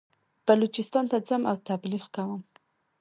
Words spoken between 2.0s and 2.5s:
کوم.